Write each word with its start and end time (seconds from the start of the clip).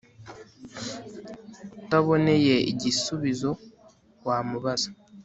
utaboneye 1.81 2.55
igisubizo 2.71 3.51
wa 4.25 4.37
mubaza 4.49 4.89